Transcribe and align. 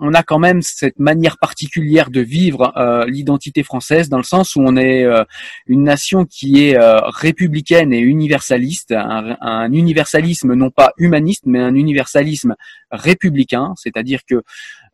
On 0.00 0.14
a 0.14 0.22
quand 0.22 0.38
même 0.38 0.62
cette 0.62 0.98
manière 0.98 1.38
particulière 1.38 2.10
de 2.10 2.20
vivre 2.20 2.72
euh, 2.76 3.04
l'identité 3.06 3.62
française 3.62 4.08
dans 4.08 4.16
le 4.16 4.24
sens 4.24 4.56
où 4.56 4.60
on 4.60 4.76
est 4.76 5.04
euh, 5.04 5.24
une 5.66 5.84
nation 5.84 6.24
qui 6.24 6.66
est 6.66 6.78
euh, 6.78 6.98
républicaine 7.02 7.92
et 7.92 7.98
universaliste, 7.98 8.92
un, 8.92 9.36
un 9.40 9.72
universalisme 9.72 10.54
non 10.54 10.70
pas 10.70 10.92
humaniste 10.96 11.44
mais 11.46 11.60
un 11.60 11.74
universalisme 11.74 12.56
républicain, 12.90 13.74
c'est-à-dire 13.76 14.20
que 14.28 14.42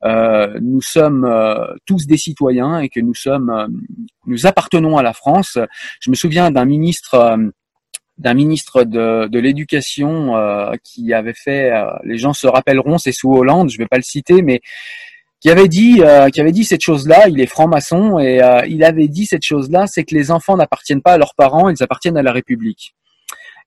euh, 0.05 0.59
nous 0.61 0.83
sommes 0.83 1.27
tous 1.87 2.07
des 2.07 2.19
citoyens 2.19 2.81
et 2.81 2.89
que 2.89 3.01
nous 3.01 3.15
sommes 3.15 3.69
nous 4.27 4.47
appartenons 4.47 4.99
à 4.99 5.03
la 5.03 5.15
France. 5.15 5.59
Je 6.01 6.11
me 6.11 6.17
souviens 6.17 6.51
d'un 6.51 6.67
ministre 6.67 7.39
d'un 8.19 8.35
ministre 8.35 8.85
de, 8.85 9.29
de 9.29 9.39
l'éducation 9.39 10.37
euh, 10.37 10.73
qui 10.83 11.13
avait 11.13 11.35
fait, 11.35 11.71
euh, 11.71 11.91
les 12.05 12.19
gens 12.19 12.33
se 12.33 12.47
rappelleront, 12.47 12.99
c'est 12.99 13.13
sous 13.13 13.33
Hollande, 13.33 13.71
je 13.71 13.79
vais 13.79 13.87
pas 13.87 13.99
le 13.99 14.03
citer, 14.03 14.43
mais 14.43 14.61
qui 15.41 15.51
avait 15.51 15.69
dit, 15.69 16.01
euh, 16.03 16.31
qui 16.31 16.41
avait 16.41 16.53
dit 16.53 16.65
cette 16.65 16.81
chose-là. 16.81 17.29
Il 17.29 17.41
est 17.41 17.47
franc-maçon 17.47 18.19
et 18.19 18.41
il 18.69 18.85
avait 18.85 19.09
dit 19.09 19.27
cette 19.27 19.45
chose-là, 19.45 19.87
c'est 19.87 20.05
que 20.05 20.15
les 20.15 20.31
enfants 20.31 20.57
n'appartiennent 20.57 21.03
pas 21.03 21.13
à 21.13 21.19
leurs 21.19 21.35
parents, 21.35 21.69
ils 21.69 21.83
appartiennent 21.83 22.17
à 22.17 22.23
la 22.23 22.33
République. 22.33 22.95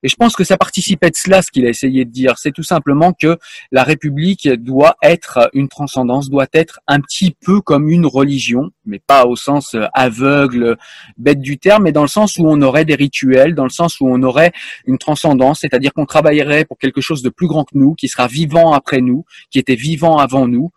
Et 0.04 0.08
je 0.08 0.16
pense 0.16 0.36
que 0.36 0.44
ça 0.44 0.58
participait 0.58 1.10
de 1.10 1.16
cela, 1.16 1.42
ce 1.42 1.52
qu'il 1.52 1.66
a 1.66 1.70
essayé 1.70 2.06
de 2.06 2.12
dire. 2.12 2.38
C'est 2.38 2.52
tout 2.52 2.64
simplement 2.64 3.14
que 3.14 3.38
la 3.72 3.84
République 3.84 4.48
doit 4.48 4.96
être 5.04 5.50
une 5.54 5.68
transcendance, 5.68 6.30
doit 6.30 6.48
être 6.54 6.80
un 6.88 7.02
petit 7.02 7.32
peu 7.32 7.62
comme 7.62 7.90
une 7.90 8.06
religion, 8.06 8.72
mais 8.86 9.00
pas 9.00 9.26
au 9.26 9.36
sens 9.36 9.76
euh, 9.76 9.86
aveugle, 9.94 10.78
bête 11.18 11.42
du 11.42 11.58
terme, 11.58 11.84
mais 11.84 11.92
dans 11.92 12.02
le 12.02 12.08
sens 12.08 12.38
où 12.38 12.44
on 12.48 12.62
aurait 12.62 12.86
des 12.86 12.96
rituels, 12.96 13.56
dans 13.56 13.64
le 13.64 13.70
sens 13.70 14.00
où 14.00 14.08
on 14.08 14.22
aurait 14.24 14.52
une 14.86 14.98
transcendance, 14.98 15.60
c'est-à-dire 15.62 15.94
qu'on 15.94 16.06
travaillerait 16.06 16.66
pour 16.66 16.78
quelque 16.78 17.02
chose 17.02 17.22
de 17.22 17.30
plus 17.30 17.48
grand 17.48 17.66
que 17.66 17.78
nous, 17.78 17.94
qui 17.96 18.08
sera 18.08 18.28
vivant 18.28 18.74
après 18.74 19.02
nous, 19.02 19.26
qui 19.52 19.60
était 19.60 19.76
vivant 19.76 20.18
avant 20.18 20.48
nous. 20.48 20.72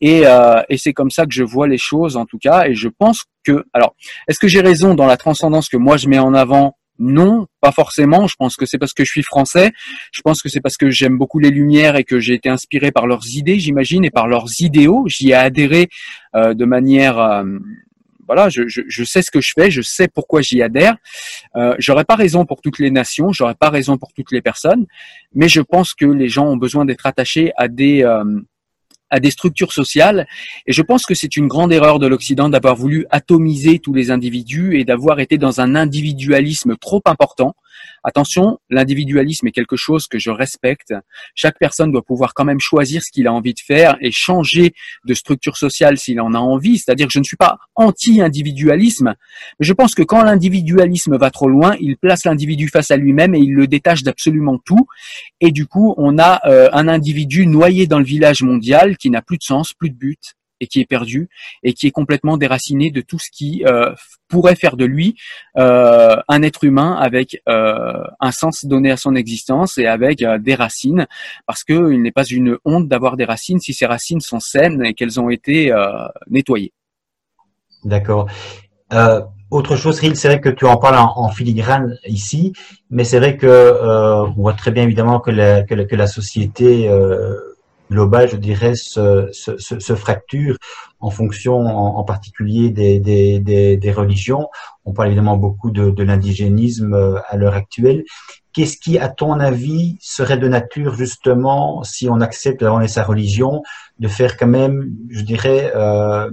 Et, 0.00 0.26
euh, 0.26 0.62
et 0.68 0.78
c'est 0.78 0.94
comme 0.94 1.10
ça 1.10 1.26
que 1.26 1.32
je 1.32 1.42
vois 1.42 1.68
les 1.68 1.78
choses 1.78 2.16
en 2.16 2.24
tout 2.24 2.38
cas. 2.38 2.66
Et 2.66 2.74
je 2.74 2.88
pense 2.88 3.24
que, 3.44 3.64
alors, 3.72 3.94
est-ce 4.28 4.38
que 4.38 4.48
j'ai 4.48 4.60
raison 4.60 4.94
dans 4.94 5.06
la 5.06 5.16
transcendance 5.16 5.68
que 5.68 5.76
moi 5.76 5.96
je 5.96 6.08
mets 6.08 6.18
en 6.18 6.34
avant 6.34 6.76
non, 7.00 7.46
pas 7.62 7.72
forcément. 7.72 8.26
Je 8.26 8.36
pense 8.36 8.56
que 8.56 8.66
c'est 8.66 8.76
parce 8.76 8.92
que 8.92 9.04
je 9.04 9.10
suis 9.10 9.22
français. 9.22 9.72
Je 10.12 10.20
pense 10.20 10.42
que 10.42 10.50
c'est 10.50 10.60
parce 10.60 10.76
que 10.76 10.90
j'aime 10.90 11.16
beaucoup 11.16 11.38
les 11.38 11.50
Lumières 11.50 11.96
et 11.96 12.04
que 12.04 12.20
j'ai 12.20 12.34
été 12.34 12.50
inspiré 12.50 12.92
par 12.92 13.06
leurs 13.06 13.34
idées, 13.34 13.58
j'imagine, 13.58 14.04
et 14.04 14.10
par 14.10 14.28
leurs 14.28 14.60
idéaux. 14.60 15.04
J'y 15.08 15.30
ai 15.30 15.34
adhéré 15.34 15.88
euh, 16.36 16.52
de 16.52 16.64
manière, 16.66 17.18
euh, 17.18 17.44
voilà, 18.26 18.50
je, 18.50 19.04
sais 19.04 19.22
ce 19.22 19.30
que 19.30 19.40
je 19.40 19.52
fais, 19.58 19.70
je 19.70 19.80
sais 19.80 20.08
pourquoi 20.08 20.42
j'y 20.42 20.62
adhère. 20.62 20.96
Euh, 21.56 21.74
j'aurais 21.78 22.04
pas 22.04 22.16
raison 22.16 22.44
pour 22.44 22.60
toutes 22.60 22.78
les 22.78 22.90
nations, 22.90 23.32
j'aurais 23.32 23.54
pas 23.54 23.70
raison 23.70 23.96
pour 23.96 24.12
toutes 24.12 24.30
les 24.30 24.42
personnes, 24.42 24.86
mais 25.34 25.48
je 25.48 25.62
pense 25.62 25.94
que 25.94 26.04
les 26.04 26.28
gens 26.28 26.46
ont 26.46 26.56
besoin 26.56 26.84
d'être 26.84 27.06
attachés 27.06 27.52
à 27.56 27.66
des 27.66 28.04
euh, 28.04 28.24
à 29.10 29.20
des 29.20 29.30
structures 29.30 29.72
sociales. 29.72 30.26
Et 30.66 30.72
je 30.72 30.82
pense 30.82 31.04
que 31.04 31.14
c'est 31.14 31.36
une 31.36 31.48
grande 31.48 31.72
erreur 31.72 31.98
de 31.98 32.06
l'Occident 32.06 32.48
d'avoir 32.48 32.76
voulu 32.76 33.06
atomiser 33.10 33.78
tous 33.78 33.92
les 33.92 34.10
individus 34.10 34.78
et 34.78 34.84
d'avoir 34.84 35.20
été 35.20 35.38
dans 35.38 35.60
un 35.60 35.74
individualisme 35.74 36.76
trop 36.76 37.02
important. 37.06 37.54
Attention, 38.02 38.58
l'individualisme 38.70 39.46
est 39.48 39.52
quelque 39.52 39.76
chose 39.76 40.06
que 40.06 40.18
je 40.18 40.30
respecte. 40.30 40.94
Chaque 41.34 41.58
personne 41.58 41.92
doit 41.92 42.02
pouvoir 42.02 42.32
quand 42.34 42.44
même 42.44 42.60
choisir 42.60 43.02
ce 43.02 43.10
qu'il 43.10 43.26
a 43.26 43.32
envie 43.32 43.52
de 43.52 43.60
faire 43.60 43.96
et 44.00 44.10
changer 44.10 44.72
de 45.04 45.14
structure 45.14 45.56
sociale 45.56 45.98
s'il 45.98 46.20
en 46.20 46.32
a 46.32 46.38
envie. 46.38 46.78
C'est-à-dire 46.78 47.06
que 47.06 47.12
je 47.12 47.18
ne 47.18 47.24
suis 47.24 47.36
pas 47.36 47.58
anti-individualisme, 47.74 49.14
mais 49.58 49.66
je 49.66 49.72
pense 49.72 49.94
que 49.94 50.02
quand 50.02 50.22
l'individualisme 50.22 51.16
va 51.18 51.30
trop 51.30 51.48
loin, 51.48 51.76
il 51.80 51.96
place 51.96 52.24
l'individu 52.24 52.68
face 52.68 52.90
à 52.90 52.96
lui-même 52.96 53.34
et 53.34 53.38
il 53.38 53.52
le 53.52 53.66
détache 53.66 54.02
d'absolument 54.02 54.58
tout. 54.58 54.86
Et 55.40 55.52
du 55.52 55.66
coup, 55.66 55.94
on 55.98 56.18
a 56.18 56.40
euh, 56.46 56.68
un 56.72 56.88
individu 56.88 57.46
noyé 57.46 57.86
dans 57.86 57.98
le 57.98 58.04
village 58.04 58.42
mondial 58.42 58.96
qui 59.00 59.10
n'a 59.10 59.22
plus 59.22 59.38
de 59.38 59.42
sens, 59.42 59.72
plus 59.72 59.90
de 59.90 59.96
but 59.96 60.34
et 60.60 60.66
qui 60.66 60.80
est 60.80 60.86
perdu 60.86 61.28
et 61.62 61.72
qui 61.72 61.86
est 61.86 61.90
complètement 61.90 62.36
déraciné 62.36 62.90
de 62.90 63.00
tout 63.00 63.18
ce 63.18 63.30
qui 63.32 63.64
euh, 63.66 63.92
pourrait 64.28 64.54
faire 64.54 64.76
de 64.76 64.84
lui 64.84 65.16
euh, 65.56 66.16
un 66.28 66.42
être 66.42 66.64
humain 66.64 66.96
avec 67.00 67.42
euh, 67.48 68.04
un 68.20 68.30
sens 68.30 68.64
donné 68.64 68.90
à 68.90 68.96
son 68.96 69.14
existence 69.14 69.78
et 69.78 69.86
avec 69.86 70.24
des 70.40 70.54
racines, 70.54 71.06
parce 71.46 71.64
que 71.64 71.92
il 71.92 72.02
n'est 72.02 72.12
pas 72.12 72.24
une 72.24 72.58
honte 72.64 72.88
d'avoir 72.88 73.16
des 73.16 73.24
racines 73.24 73.58
si 73.58 73.72
ces 73.72 73.86
racines 73.86 74.20
sont 74.20 74.40
saines 74.40 74.84
et 74.84 74.94
qu'elles 74.94 75.18
ont 75.18 75.30
été 75.30 75.72
nettoyées. 76.28 76.72
D'accord. 77.84 78.28
Autre 79.50 79.74
chose, 79.74 79.98
Ril, 79.98 80.14
c'est 80.14 80.28
vrai 80.28 80.40
que 80.40 80.48
tu 80.48 80.64
en 80.64 80.76
parles 80.76 80.96
en, 80.96 81.28
filigrane 81.30 81.96
ici, 82.06 82.52
mais 82.90 83.02
c'est 83.02 83.18
vrai 83.18 83.36
que 83.36 84.26
on 84.28 84.32
voit 84.32 84.52
très 84.52 84.70
bien 84.70 84.84
évidemment 84.84 85.18
que 85.18 85.30
la, 85.30 86.06
société 86.06 86.88
globale, 87.90 88.30
je 88.30 88.36
dirais, 88.36 88.74
se, 88.76 89.28
se, 89.32 89.58
se, 89.58 89.94
fracture 89.94 90.56
en 91.00 91.10
fonction, 91.10 91.56
en, 91.56 91.96
en 91.96 92.04
particulier 92.04 92.70
des, 92.70 93.00
des, 93.00 93.40
des, 93.40 93.76
des, 93.76 93.92
religions. 93.92 94.48
On 94.84 94.92
parle 94.92 95.08
évidemment 95.08 95.36
beaucoup 95.36 95.70
de, 95.70 95.90
de 95.90 96.02
l'indigénisme 96.02 96.94
euh, 96.94 97.18
à 97.28 97.36
l'heure 97.36 97.54
actuelle. 97.54 98.04
Qu'est-ce 98.52 98.78
qui, 98.78 98.98
à 98.98 99.08
ton 99.08 99.38
avis, 99.40 99.96
serait 100.00 100.38
de 100.38 100.48
nature 100.48 100.94
justement, 100.94 101.82
si 101.84 102.08
on 102.08 102.20
accepte 102.20 102.60
d'avoir 102.60 102.88
sa 102.88 103.04
religion, 103.04 103.62
de 103.98 104.08
faire 104.08 104.36
quand 104.36 104.46
même, 104.46 104.90
je 105.08 105.22
dirais, 105.22 105.72
euh, 105.74 106.30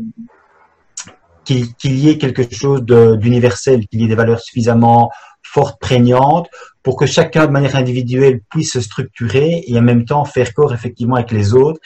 qu'il 1.47 1.73
qu 1.75 1.88
y 1.88 2.09
ait 2.09 2.17
quelque 2.17 2.44
chose 2.53 2.83
d'universel, 2.83 3.88
qu'il 3.88 4.01
y 4.01 4.05
ait 4.05 4.07
des 4.07 4.15
valeurs 4.15 4.41
suffisamment 4.41 5.09
fortes, 5.44 5.79
prégnantes, 5.79 6.49
pour 6.83 6.97
que 6.97 7.05
chacun, 7.05 7.47
de 7.47 7.51
manière 7.51 7.77
individuelle, 7.77 8.41
puisse 8.49 8.73
se 8.73 8.81
structurer 8.81 9.63
et 9.65 9.79
en 9.79 9.81
même 9.81 10.03
temps 10.03 10.25
faire 10.25 10.53
corps 10.53 10.73
effectivement 10.73 11.15
avec 11.15 11.31
les 11.31 11.53
autres. 11.53 11.79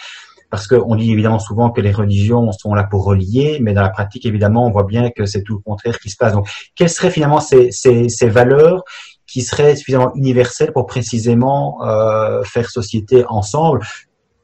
Parce 0.49 0.67
qu'on 0.67 0.95
dit 0.95 1.11
évidemment 1.11 1.39
souvent 1.39 1.69
que 1.69 1.79
les 1.79 1.91
religions 1.91 2.51
sont 2.51 2.73
là 2.73 2.83
pour 2.83 3.05
relier, 3.05 3.59
mais 3.61 3.73
dans 3.73 3.83
la 3.83 3.89
pratique, 3.89 4.25
évidemment, 4.25 4.65
on 4.65 4.71
voit 4.71 4.83
bien 4.83 5.11
que 5.11 5.25
c'est 5.25 5.43
tout 5.43 5.53
le 5.53 5.59
contraire 5.59 5.97
qui 5.99 6.09
se 6.09 6.17
passe. 6.17 6.33
Donc, 6.33 6.49
quelles 6.75 6.89
seraient 6.89 7.11
finalement 7.11 7.39
ces 7.39 8.29
valeurs 8.29 8.83
qui 9.27 9.43
seraient 9.43 9.75
suffisamment 9.77 10.11
universelles 10.15 10.73
pour 10.73 10.87
précisément 10.87 11.85
euh, 11.85 12.43
faire 12.43 12.69
société 12.69 13.23
ensemble 13.29 13.79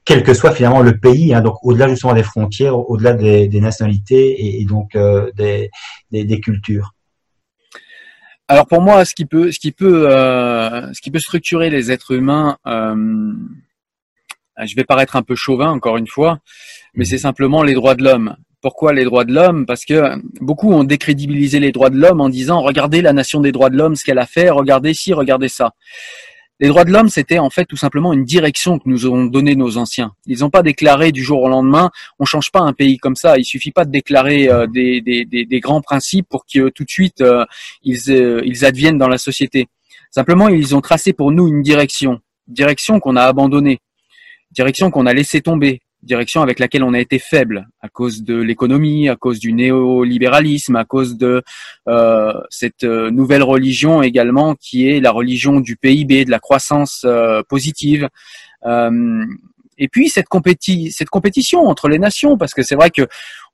quel 0.08 0.24
que 0.24 0.34
soit 0.34 0.54
finalement 0.54 0.82
le 0.82 0.98
pays, 0.98 1.34
hein, 1.34 1.42
donc 1.42 1.58
au-delà 1.64 1.90
justement 1.90 2.14
des 2.14 2.24
frontières, 2.24 2.78
au-delà 2.78 3.14
des, 3.14 3.60
nationalités 3.60 4.62
et, 4.62 4.64
donc 4.64 4.96
euh, 4.96 5.30
des, 5.36 5.70
des, 6.12 6.40
cultures. 6.40 6.94
Alors 8.48 8.68
pour 8.68 8.82
moi, 8.82 9.04
ce 9.04 9.14
qui 9.14 9.26
peut, 9.26 9.52
ce 9.52 9.60
qui 9.60 9.74
peut, 9.74 10.10
euh, 10.10 10.94
ce 10.94 11.02
qui 11.02 11.12
peut 11.12 11.20
structurer 11.20 11.70
les 11.70 11.92
êtres 11.92 12.12
humains, 12.12 12.58
euh, 12.66 13.34
je 14.64 14.76
vais 14.78 14.86
paraître 14.86 15.18
un 15.18 15.24
peu 15.24 15.36
chauvin 15.36 15.72
encore 15.72 15.98
une 15.98 16.08
fois, 16.08 16.40
mais 16.94 17.04
c'est 17.04 17.18
simplement 17.18 17.62
les 17.62 17.74
droits 17.74 17.96
de 17.96 18.06
l'homme. 18.06 18.38
Pourquoi 18.62 18.94
les 18.94 19.04
droits 19.04 19.26
de 19.26 19.34
l'homme? 19.34 19.66
Parce 19.66 19.84
que 19.84 20.16
beaucoup 20.40 20.72
ont 20.72 20.86
décrédibilisé 20.86 21.60
les 21.60 21.74
droits 21.74 21.90
de 21.90 21.98
l'homme 21.98 22.22
en 22.22 22.30
disant 22.30 22.62
regardez 22.62 23.02
la 23.02 23.12
nation 23.12 23.42
des 23.42 23.52
droits 23.52 23.70
de 23.70 23.76
l'homme, 23.76 23.98
ce 23.98 24.06
qu'elle 24.06 24.20
a 24.20 24.26
fait, 24.26 24.50
regardez 24.50 24.94
ci, 24.94 25.14
regardez 25.14 25.50
ça. 25.50 25.74
Les 26.60 26.70
droits 26.70 26.86
de 26.86 26.92
l'homme, 26.92 27.10
c'était 27.10 27.38
en 27.38 27.52
fait 27.52 27.66
tout 27.66 27.78
simplement 27.78 28.14
une 28.14 28.24
direction 28.24 28.80
que 28.80 28.90
nous 28.90 29.06
ont 29.08 29.26
donné 29.26 29.56
nos 29.56 29.78
anciens. 29.78 30.14
Ils 30.26 30.40
n'ont 30.40 30.50
pas 30.50 30.64
déclaré 30.64 31.12
du 31.12 31.24
jour 31.24 31.44
au 31.44 31.50
lendemain, 31.50 31.92
on 32.18 32.26
change 32.26 32.52
pas 32.52 32.62
un 32.62 32.74
pays 32.74 32.98
comme 32.98 33.16
ça. 33.16 33.38
Il 33.38 33.46
suffit 33.46 33.72
pas 33.72 33.86
de 33.86 33.92
déclarer 33.92 34.50
euh, 34.50 34.66
des, 34.66 35.60
grands 35.62 35.82
principes 35.82 36.28
pour 36.28 36.46
que 36.52 36.70
tout 36.70 36.84
de 36.84 36.90
suite 36.90 37.22
euh, 37.22 37.46
ils, 37.84 38.10
euh, 38.10 38.42
ils 38.44 38.66
adviennent 38.66 38.98
dans 38.98 39.08
la 39.08 39.20
société. 39.20 39.68
Simplement, 40.10 40.50
ils 40.50 40.76
ont 40.76 40.82
tracé 40.82 41.14
pour 41.14 41.32
nous 41.32 41.48
une 41.48 41.62
direction, 41.62 42.22
direction 42.48 43.00
qu'on 43.00 43.16
a 43.18 43.24
abandonnée, 43.24 43.80
direction 44.52 44.90
qu'on 44.90 45.06
a 45.06 45.14
laissé 45.14 45.42
tomber, 45.42 45.82
direction 46.08 46.42
avec 46.42 46.58
laquelle 46.58 46.84
on 46.84 46.94
a 46.94 47.00
été 47.00 47.20
faible 47.20 47.68
à 47.82 47.90
cause 47.90 48.24
de 48.24 48.36
l'économie, 48.36 49.10
à 49.10 49.16
cause 49.16 49.40
du 49.40 49.54
néolibéralisme, 49.54 50.76
à 50.76 50.86
cause 50.86 51.18
de 51.18 51.44
euh, 51.88 52.34
cette 52.50 52.84
euh, 52.84 53.12
nouvelle 53.12 53.44
religion 53.44 54.02
également 54.02 54.56
qui 54.56 54.90
est 54.90 55.00
la 55.00 55.12
religion 55.12 55.60
du 55.60 55.76
PIB, 55.76 56.26
de 56.26 56.32
la 56.32 56.40
croissance 56.40 57.04
euh, 57.06 57.44
positive. 57.48 58.10
et 59.78 59.88
puis 59.90 60.10
cette, 60.10 60.28
cette 60.92 61.10
compétition 61.10 61.68
entre 61.68 61.88
les 61.88 62.00
nations, 62.00 62.38
parce 62.38 62.54
que 62.56 62.64
c'est 62.64 62.76
vrai 62.76 62.90
que 62.90 63.08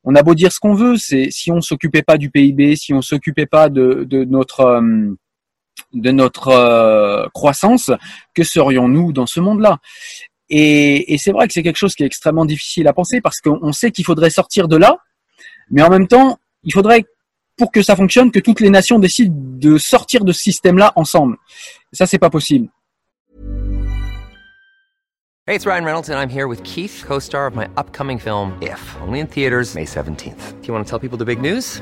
on 0.06 0.16
a 0.16 0.24
beau 0.24 0.36
dire 0.36 0.52
ce 0.52 0.60
qu'on 0.60 0.74
veut, 0.74 0.98
c'est 0.98 1.30
si 1.32 1.52
on 1.52 1.62
s'occupait 1.62 2.02
pas 2.04 2.18
du 2.18 2.30
PIB, 2.30 2.76
si 2.76 2.94
on 2.94 3.02
s'occupait 3.02 3.46
pas 3.46 3.70
de, 3.70 4.06
de 4.08 4.24
notre 4.24 4.82
de 5.94 6.12
notre 6.12 7.30
croissance, 7.34 7.92
que 8.34 8.44
serions-nous 8.44 9.12
dans 9.12 9.26
ce 9.26 9.40
monde-là? 9.40 9.80
Et, 10.56 11.18
c'est 11.18 11.32
vrai 11.32 11.48
que 11.48 11.54
c'est 11.54 11.64
quelque 11.64 11.78
chose 11.78 11.96
qui 11.96 12.04
est 12.04 12.06
extrêmement 12.06 12.46
difficile 12.46 12.88
à 12.88 12.94
penser 12.94 13.22
parce 13.22 13.42
qu'on 13.42 13.72
sait 13.72 13.90
qu'il 13.90 14.06
faudrait 14.06 14.30
sortir 14.30 14.68
de 14.68 14.78
là, 14.78 14.98
mais 15.72 15.82
en 15.82 15.90
même 15.90 16.08
temps, 16.08 16.38
il 16.64 16.72
faudrait, 16.72 17.06
pour 17.58 17.72
que 17.72 17.82
ça 17.82 17.96
fonctionne, 17.96 18.30
que 18.30 18.40
toutes 18.40 18.60
les 18.60 18.70
nations 18.70 19.00
décident 19.00 19.34
de 19.36 19.80
sortir 19.80 20.24
de 20.24 20.32
ce 20.32 20.44
système-là 20.44 20.94
ensemble. 20.96 21.38
Et 21.92 21.96
ça, 21.96 22.06
c'est 22.06 22.20
pas 22.20 22.30
possible. 22.30 22.70
Hey, 25.46 25.56
it's 25.56 25.66
Ryan 25.66 25.84
Reynolds 25.84 26.10
and 26.10 26.20
I'm 26.20 26.30
here 26.30 26.48
with 26.48 26.64
Keith, 26.64 27.04
co-star 27.06 27.48
of 27.48 27.56
my 27.56 27.68
upcoming 27.76 28.20
film 28.20 28.54
If, 28.62 28.96
only 29.02 29.20
in 29.20 29.28
theaters 29.28 29.74
May 29.74 29.86
17th. 29.86 30.62
Do 30.62 30.68
you 30.68 30.74
want 30.74 30.86
to 30.86 30.90
tell 30.90 31.00
people 31.00 31.18
the 31.18 31.26
big 31.26 31.42
news? 31.42 31.82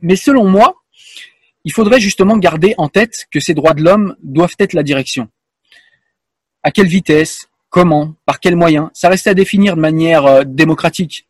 Mais 0.00 0.16
selon 0.16 0.48
moi, 0.48 0.74
il 1.64 1.72
faudrait 1.72 2.00
justement 2.00 2.36
garder 2.38 2.74
en 2.78 2.88
tête 2.88 3.26
que 3.30 3.40
ces 3.40 3.54
droits 3.54 3.74
de 3.74 3.82
l'homme 3.82 4.16
doivent 4.22 4.56
être 4.58 4.72
la 4.72 4.82
direction. 4.82 5.28
À 6.62 6.70
quelle 6.70 6.86
vitesse, 6.86 7.48
comment, 7.68 8.14
par 8.24 8.40
quels 8.40 8.56
moyens, 8.56 8.88
ça 8.94 9.08
reste 9.08 9.26
à 9.26 9.34
définir 9.34 9.76
de 9.76 9.80
manière 9.80 10.26
euh, 10.26 10.44
démocratique. 10.44 11.26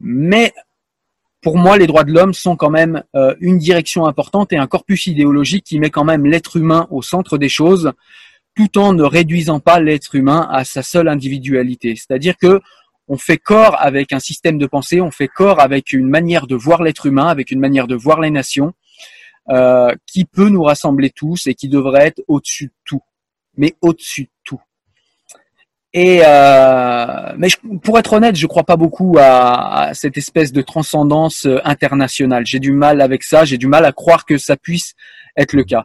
Mais 0.00 0.52
pour 1.42 1.58
moi, 1.58 1.78
les 1.78 1.86
droits 1.86 2.04
de 2.04 2.12
l'homme 2.12 2.34
sont 2.34 2.56
quand 2.56 2.70
même 2.70 3.02
euh, 3.14 3.34
une 3.40 3.58
direction 3.58 4.06
importante 4.06 4.52
et 4.52 4.56
un 4.56 4.66
corpus 4.66 5.06
idéologique 5.06 5.64
qui 5.64 5.78
met 5.78 5.90
quand 5.90 6.04
même 6.04 6.26
l'être 6.26 6.56
humain 6.56 6.88
au 6.90 7.02
centre 7.02 7.38
des 7.38 7.48
choses, 7.48 7.92
tout 8.56 8.78
en 8.78 8.92
ne 8.94 9.02
réduisant 9.02 9.60
pas 9.60 9.78
l'être 9.78 10.14
humain 10.14 10.48
à 10.50 10.64
sa 10.64 10.82
seule 10.82 11.08
individualité. 11.08 11.94
C'est-à-dire 11.94 12.36
que 12.36 12.60
on 13.08 13.16
fait 13.16 13.38
corps 13.38 13.76
avec 13.80 14.12
un 14.12 14.18
système 14.18 14.58
de 14.58 14.66
pensée, 14.66 15.00
on 15.00 15.10
fait 15.10 15.28
corps 15.28 15.60
avec 15.60 15.92
une 15.92 16.08
manière 16.08 16.46
de 16.46 16.56
voir 16.56 16.82
l'être 16.82 17.06
humain, 17.06 17.28
avec 17.28 17.50
une 17.50 17.60
manière 17.60 17.86
de 17.86 17.94
voir 17.94 18.20
les 18.20 18.30
nations, 18.30 18.72
euh, 19.50 19.94
qui 20.06 20.24
peut 20.24 20.48
nous 20.48 20.62
rassembler 20.62 21.10
tous 21.10 21.46
et 21.46 21.54
qui 21.54 21.68
devrait 21.68 22.08
être 22.08 22.22
au-dessus 22.26 22.66
de 22.66 22.74
tout, 22.84 23.02
mais 23.56 23.74
au-dessus 23.80 24.24
de 24.24 24.30
tout. 24.44 24.60
Et 25.92 26.20
euh, 26.24 27.32
mais 27.38 27.48
pour 27.82 27.98
être 27.98 28.12
honnête, 28.12 28.36
je 28.36 28.46
crois 28.46 28.64
pas 28.64 28.76
beaucoup 28.76 29.16
à, 29.18 29.92
cette 29.94 30.18
espèce 30.18 30.52
de 30.52 30.60
transcendance 30.62 31.46
euh, 31.46 31.60
internationale. 31.64 32.44
J'ai 32.44 32.58
du 32.58 32.72
mal 32.72 33.00
avec 33.00 33.22
ça, 33.22 33.44
j'ai 33.44 33.56
du 33.56 33.68
mal 33.68 33.84
à 33.84 33.92
croire 33.92 34.26
que 34.26 34.36
ça 34.36 34.56
puisse 34.56 34.94
être 35.36 35.52
le 35.52 35.64
cas. 35.64 35.84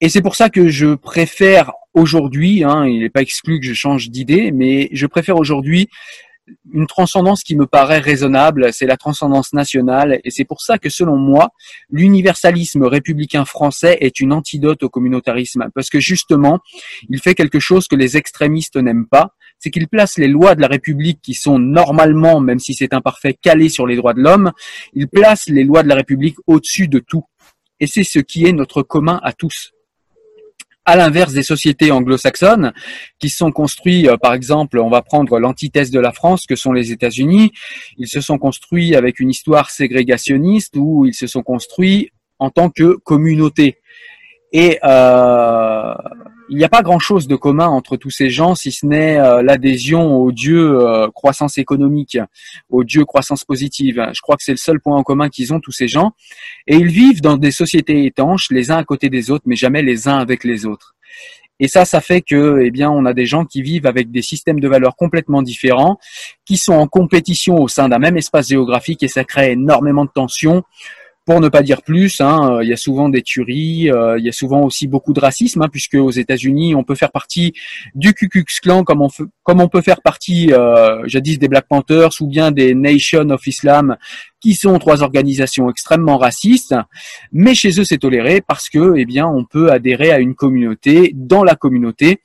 Et 0.00 0.08
c'est 0.08 0.22
pour 0.22 0.36
ça 0.36 0.48
que 0.48 0.68
je 0.68 0.94
préfère 0.94 1.72
aujourd'hui, 1.94 2.64
hein, 2.64 2.86
il 2.86 3.00
n'est 3.00 3.10
pas 3.10 3.22
exclu 3.22 3.60
que 3.60 3.66
je 3.66 3.74
change 3.74 4.10
d'idée, 4.10 4.52
mais 4.52 4.88
je 4.92 5.06
préfère 5.06 5.36
aujourd'hui 5.36 5.88
une 6.72 6.86
transcendance 6.86 7.42
qui 7.42 7.56
me 7.56 7.66
paraît 7.66 7.98
raisonnable, 7.98 8.72
c'est 8.72 8.86
la 8.86 8.96
transcendance 8.96 9.52
nationale, 9.52 10.20
et 10.24 10.30
c'est 10.30 10.44
pour 10.44 10.62
ça 10.62 10.78
que 10.78 10.88
selon 10.88 11.16
moi, 11.16 11.50
l'universalisme 11.90 12.84
républicain 12.84 13.44
français 13.44 13.98
est 14.00 14.20
une 14.20 14.32
antidote 14.32 14.82
au 14.82 14.88
communautarisme, 14.88 15.68
parce 15.74 15.90
que 15.90 16.00
justement, 16.00 16.58
il 17.08 17.20
fait 17.20 17.34
quelque 17.34 17.60
chose 17.60 17.86
que 17.86 17.96
les 17.96 18.16
extrémistes 18.16 18.76
n'aiment 18.76 19.06
pas, 19.06 19.34
c'est 19.58 19.70
qu'il 19.70 19.88
place 19.88 20.18
les 20.18 20.28
lois 20.28 20.54
de 20.54 20.60
la 20.60 20.68
République 20.68 21.20
qui 21.22 21.34
sont 21.34 21.58
normalement, 21.58 22.40
même 22.40 22.58
si 22.58 22.74
c'est 22.74 22.94
imparfait, 22.94 23.34
calées 23.40 23.68
sur 23.68 23.86
les 23.86 23.96
droits 23.96 24.14
de 24.14 24.20
l'homme, 24.20 24.52
il 24.94 25.06
place 25.08 25.48
les 25.48 25.64
lois 25.64 25.82
de 25.82 25.88
la 25.88 25.96
République 25.96 26.36
au-dessus 26.46 26.88
de 26.88 26.98
tout. 26.98 27.24
Et 27.78 27.86
c'est 27.86 28.04
ce 28.04 28.18
qui 28.18 28.46
est 28.46 28.52
notre 28.52 28.82
commun 28.82 29.20
à 29.22 29.32
tous 29.32 29.72
à 30.84 30.96
l'inverse 30.96 31.32
des 31.32 31.42
sociétés 31.42 31.90
anglo-saxonnes 31.90 32.72
qui 33.18 33.28
sont 33.28 33.52
construits, 33.52 34.08
euh, 34.08 34.16
par 34.16 34.34
exemple, 34.34 34.78
on 34.78 34.90
va 34.90 35.02
prendre 35.02 35.38
l'antithèse 35.38 35.90
de 35.90 36.00
la 36.00 36.12
France 36.12 36.46
que 36.46 36.56
sont 36.56 36.72
les 36.72 36.92
États-Unis. 36.92 37.52
Ils 37.98 38.08
se 38.08 38.20
sont 38.20 38.38
construits 38.38 38.94
avec 38.96 39.20
une 39.20 39.30
histoire 39.30 39.70
ségrégationniste 39.70 40.74
où 40.76 41.06
ils 41.06 41.14
se 41.14 41.26
sont 41.26 41.42
construits 41.42 42.10
en 42.38 42.50
tant 42.50 42.70
que 42.70 42.96
communauté. 42.96 43.76
Et 44.52 44.78
euh, 44.82 45.94
il 46.48 46.56
n'y 46.56 46.64
a 46.64 46.68
pas 46.68 46.82
grand-chose 46.82 47.28
de 47.28 47.36
commun 47.36 47.68
entre 47.68 47.96
tous 47.96 48.10
ces 48.10 48.30
gens, 48.30 48.56
si 48.56 48.72
ce 48.72 48.84
n'est 48.84 49.18
euh, 49.18 49.42
l'adhésion 49.42 50.16
au 50.16 50.32
Dieu 50.32 50.80
euh, 50.80 51.08
croissance 51.10 51.58
économique, 51.58 52.18
au 52.68 52.82
Dieu 52.82 53.04
croissance 53.04 53.44
positive. 53.44 54.04
Je 54.12 54.20
crois 54.20 54.36
que 54.36 54.42
c'est 54.42 54.52
le 54.52 54.58
seul 54.58 54.80
point 54.80 54.96
en 54.96 55.04
commun 55.04 55.28
qu'ils 55.28 55.54
ont 55.54 55.60
tous 55.60 55.70
ces 55.70 55.86
gens. 55.86 56.12
Et 56.66 56.74
ils 56.74 56.88
vivent 56.88 57.20
dans 57.20 57.36
des 57.36 57.52
sociétés 57.52 58.04
étanches, 58.04 58.48
les 58.50 58.72
uns 58.72 58.78
à 58.78 58.84
côté 58.84 59.08
des 59.08 59.30
autres, 59.30 59.44
mais 59.46 59.56
jamais 59.56 59.82
les 59.82 60.08
uns 60.08 60.18
avec 60.18 60.42
les 60.42 60.66
autres. 60.66 60.96
Et 61.62 61.68
ça, 61.68 61.84
ça 61.84 62.00
fait 62.00 62.22
que, 62.22 62.60
eh 62.64 62.70
bien, 62.70 62.90
on 62.90 63.04
a 63.04 63.12
des 63.12 63.26
gens 63.26 63.44
qui 63.44 63.60
vivent 63.60 63.86
avec 63.86 64.10
des 64.10 64.22
systèmes 64.22 64.60
de 64.60 64.66
valeurs 64.66 64.96
complètement 64.96 65.42
différents, 65.42 65.98
qui 66.46 66.56
sont 66.56 66.72
en 66.72 66.88
compétition 66.88 67.56
au 67.56 67.68
sein 67.68 67.88
d'un 67.88 67.98
même 67.98 68.16
espace 68.16 68.48
géographique, 68.48 69.02
et 69.02 69.08
ça 69.08 69.24
crée 69.24 69.52
énormément 69.52 70.06
de 70.06 70.10
tensions 70.12 70.64
pour 71.30 71.40
ne 71.40 71.48
pas 71.48 71.62
dire 71.62 71.82
plus, 71.82 72.20
hein, 72.20 72.56
euh, 72.56 72.64
il 72.64 72.68
y 72.68 72.72
a 72.72 72.76
souvent 72.76 73.08
des 73.08 73.22
tueries, 73.22 73.88
euh, 73.88 74.18
il 74.18 74.24
y 74.24 74.28
a 74.28 74.32
souvent 74.32 74.62
aussi 74.62 74.88
beaucoup 74.88 75.12
de 75.12 75.20
racisme, 75.20 75.62
hein, 75.62 75.68
puisque 75.70 75.94
aux 75.94 76.10
États-Unis, 76.10 76.74
on 76.74 76.82
peut 76.82 76.96
faire 76.96 77.12
partie 77.12 77.52
du 77.94 78.14
Ku 78.14 78.28
Klux 78.28 78.46
Klan 78.60 78.82
comme 78.82 79.00
on, 79.00 79.08
comme 79.44 79.60
on 79.60 79.68
peut 79.68 79.80
faire 79.80 80.02
partie 80.02 80.52
euh, 80.52 81.06
jadis 81.06 81.38
des 81.38 81.46
Black 81.46 81.68
Panthers 81.68 82.20
ou 82.20 82.26
bien 82.26 82.50
des 82.50 82.74
Nation 82.74 83.30
of 83.30 83.46
Islam, 83.46 83.96
qui 84.40 84.54
sont 84.54 84.78
trois 84.78 85.02
organisations 85.02 85.70
extrêmement 85.70 86.18
racistes, 86.18 86.74
mais 87.32 87.54
chez 87.54 87.78
eux 87.78 87.84
c'est 87.84 87.98
toléré 87.98 88.40
parce 88.40 88.68
que, 88.68 88.94
eh 88.96 89.04
bien, 89.04 89.26
on 89.26 89.44
peut 89.44 89.70
adhérer 89.70 90.10
à 90.10 90.18
une 90.18 90.34
communauté 90.34 91.12
dans 91.14 91.44
la 91.44 91.54
communauté, 91.54 92.20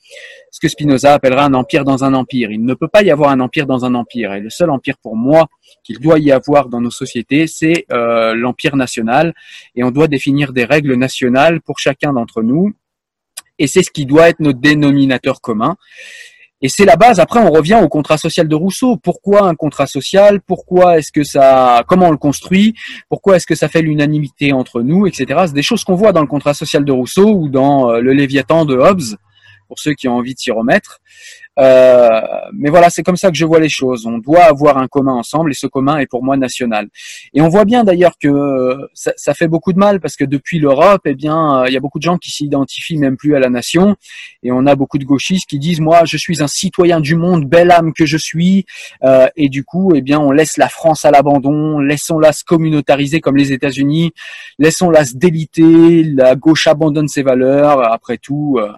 ce 0.51 0.59
que 0.59 0.69
Spinoza 0.69 1.13
appellera 1.13 1.45
un 1.45 1.53
empire 1.53 1.83
dans 1.83 2.03
un 2.03 2.13
empire. 2.13 2.51
Il 2.51 2.63
ne 2.63 2.73
peut 2.73 2.87
pas 2.87 3.03
y 3.03 3.11
avoir 3.11 3.29
un 3.31 3.41
empire 3.41 3.65
dans 3.65 3.83
un 3.83 3.93
empire, 3.93 4.33
et 4.33 4.39
le 4.39 4.49
seul 4.49 4.69
empire 4.69 4.97
pour 4.97 5.17
moi 5.17 5.47
qu'il 5.83 5.99
doit 5.99 6.19
y 6.19 6.31
avoir 6.31 6.69
dans 6.69 6.81
nos 6.81 6.91
sociétés, 6.91 7.47
c'est 7.47 7.85
euh, 7.91 8.33
l'empire 8.33 8.75
national, 8.75 9.33
et 9.75 9.83
on 9.83 9.91
doit 9.91 10.07
définir 10.07 10.53
des 10.53 10.65
règles 10.65 10.95
nationales 10.95 11.61
pour 11.61 11.79
chacun 11.79 12.13
d'entre 12.13 12.41
nous, 12.41 12.73
et 13.59 13.67
c'est 13.67 13.83
ce 13.83 13.91
qui 13.91 14.05
doit 14.05 14.29
être 14.29 14.39
notre 14.39 14.59
dénominateur 14.59 15.41
commun. 15.41 15.75
Et 16.65 16.67
c'est 16.67 16.85
la 16.85 16.95
base. 16.95 17.19
Après, 17.19 17.39
on 17.39 17.51
revient 17.51 17.79
au 17.79 17.87
contrat 17.89 18.17
social 18.17 18.47
de 18.47 18.55
Rousseau. 18.55 18.97
Pourquoi 18.97 19.43
un 19.43 19.53
contrat 19.53 19.85
social? 19.85 20.41
Pourquoi 20.41 20.97
est-ce 20.97 21.11
que 21.11 21.23
ça 21.23 21.83
Comment 21.87 22.07
on 22.07 22.11
le 22.11 22.17
construit? 22.17 22.73
Pourquoi 23.07 23.35
est-ce 23.35 23.45
que 23.45 23.53
ça 23.53 23.67
fait 23.67 23.83
l'unanimité 23.83 24.51
entre 24.51 24.81
nous, 24.81 25.05
etc. 25.05 25.43
C'est 25.45 25.53
des 25.53 25.61
choses 25.61 25.83
qu'on 25.83 25.93
voit 25.93 26.11
dans 26.11 26.21
le 26.21 26.27
contrat 26.27 26.55
social 26.55 26.83
de 26.83 26.91
Rousseau 26.91 27.35
ou 27.35 27.49
dans 27.49 27.91
euh, 27.91 27.99
le 27.99 28.13
Léviathan 28.13 28.65
de 28.65 28.75
Hobbes, 28.75 29.15
pour 29.67 29.79
ceux 29.79 29.93
qui 29.93 30.07
ont 30.07 30.15
envie 30.15 30.33
de 30.33 30.39
s'y 30.39 30.51
remettre. 30.51 30.99
Euh, 31.57 32.21
mais 32.53 32.69
voilà, 32.69 32.89
c'est 32.89 33.03
comme 33.03 33.15
ça 33.15 33.31
que 33.31 33.37
je 33.37 33.45
vois 33.45 33.59
les 33.59 33.69
choses. 33.69 34.05
On 34.05 34.17
doit 34.17 34.43
avoir 34.43 34.77
un 34.77 34.87
commun 34.87 35.13
ensemble 35.13 35.51
et 35.51 35.53
ce 35.53 35.67
commun 35.67 35.97
est 35.99 36.05
pour 36.05 36.23
moi 36.23 36.35
national. 36.35 36.89
Et 37.33 37.41
on 37.41 37.47
voit 37.47 37.65
bien 37.65 37.83
d'ailleurs 37.83 38.17
que 38.19 38.89
ça, 38.93 39.13
ça, 39.15 39.33
fait 39.33 39.47
beaucoup 39.47 39.71
de 39.71 39.79
mal 39.79 40.01
parce 40.01 40.15
que 40.15 40.25
depuis 40.25 40.59
l'Europe, 40.59 41.01
eh 41.05 41.15
bien, 41.15 41.65
il 41.65 41.73
y 41.73 41.77
a 41.77 41.79
beaucoup 41.79 41.99
de 41.99 42.03
gens 42.03 42.17
qui 42.17 42.31
s'identifient 42.31 42.97
même 42.97 43.15
plus 43.15 43.35
à 43.35 43.39
la 43.39 43.49
nation 43.49 43.95
et 44.43 44.51
on 44.51 44.65
a 44.65 44.75
beaucoup 44.75 44.97
de 44.97 45.05
gauchistes 45.05 45.47
qui 45.47 45.59
disent 45.59 45.79
moi, 45.79 46.03
je 46.05 46.17
suis 46.17 46.43
un 46.43 46.47
citoyen 46.47 46.99
du 46.99 47.15
monde, 47.15 47.45
belle 47.45 47.71
âme 47.71 47.93
que 47.93 48.05
je 48.05 48.17
suis. 48.17 48.65
Euh, 49.03 49.27
et 49.35 49.49
du 49.49 49.63
coup, 49.63 49.93
eh 49.95 50.01
bien, 50.01 50.19
on 50.19 50.31
laisse 50.31 50.57
la 50.57 50.69
France 50.69 51.05
à 51.05 51.11
l'abandon, 51.11 51.79
laissons-la 51.79 52.33
se 52.33 52.43
communautariser 52.43 53.21
comme 53.21 53.37
les 53.37 53.53
États-Unis, 53.53 54.11
laissons-la 54.59 55.05
se 55.05 55.15
déliter. 55.15 56.03
La 56.03 56.35
gauche 56.35 56.67
abandonne 56.67 57.07
ses 57.07 57.23
valeurs. 57.23 57.79
Après 57.91 58.17
tout. 58.17 58.57
Euh, 58.59 58.71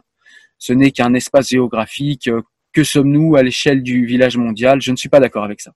ce 0.58 0.74
n'est 0.74 0.92
qu'un 0.92 1.14
espace 1.14 1.50
géographique 1.50 2.30
que 2.74 2.84
sommes-nous 2.84 3.36
à 3.36 3.42
l'échelle 3.44 3.82
du 3.82 4.06
village 4.06 4.38
mondial? 4.38 4.82
Je 4.82 4.92
ne 4.92 4.98
suis 4.98 5.10
pas 5.10 5.20
d'accord 5.20 5.44
avec 5.44 5.62
ça. 5.62 5.72